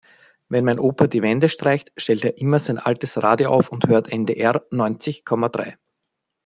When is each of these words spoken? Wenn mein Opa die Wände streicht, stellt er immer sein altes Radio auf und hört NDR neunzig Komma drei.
Wenn 0.49 0.65
mein 0.65 0.79
Opa 0.79 1.05
die 1.05 1.21
Wände 1.21 1.47
streicht, 1.47 1.91
stellt 1.95 2.25
er 2.25 2.39
immer 2.39 2.57
sein 2.57 2.79
altes 2.79 3.21
Radio 3.21 3.49
auf 3.51 3.69
und 3.69 3.85
hört 3.87 4.11
NDR 4.11 4.65
neunzig 4.71 5.25
Komma 5.25 5.47
drei. 5.47 5.77